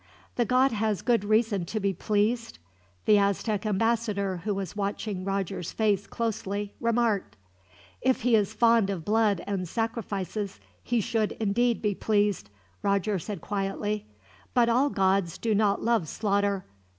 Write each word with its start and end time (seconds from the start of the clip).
"The 0.35 0.45
god 0.45 0.71
has 0.71 1.03
good 1.03 1.23
reason 1.23 1.63
to 1.65 1.79
be 1.79 1.93
pleased?" 1.93 2.57
the 3.05 3.19
Aztec 3.19 3.67
ambassador, 3.67 4.37
who 4.37 4.55
was 4.55 4.75
watching 4.75 5.23
Roger's 5.23 5.71
face 5.71 6.07
closely, 6.07 6.73
remarked. 6.81 7.35
"If 8.01 8.21
he 8.21 8.33
is 8.33 8.51
fond 8.51 8.89
of 8.89 9.05
blood 9.05 9.43
and 9.45 9.69
sacrifices, 9.69 10.59
he 10.81 11.01
should 11.01 11.33
indeed 11.33 11.83
be 11.83 11.93
pleased," 11.93 12.49
Roger 12.81 13.19
said 13.19 13.41
quietly; 13.41 14.07
"but 14.55 14.69
all 14.69 14.89
gods 14.89 15.37
do 15.37 15.53
not 15.53 15.83
love 15.83 16.07
slaughter. 16.07 16.65